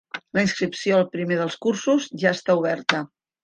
La 0.37 0.45
inscripció 0.45 0.95
al 1.01 1.05
primer 1.17 1.39
dels 1.43 1.59
cursos 1.67 2.11
ja 2.25 2.35
està 2.41 2.61
oberta. 2.65 3.07